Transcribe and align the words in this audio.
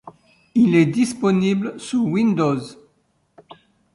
Il 0.55 0.73
est 0.75 0.87
disponible 0.87 1.79
sous 1.79 2.01
Windows. 2.07 2.57